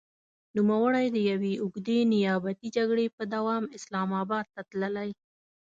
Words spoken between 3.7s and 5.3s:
اسلام اباد ته تللی.